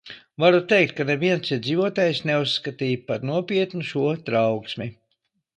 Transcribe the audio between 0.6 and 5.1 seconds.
teikt, ka neviens iedzīvotājs neuzskatīja par nopietnu šo trauksmi.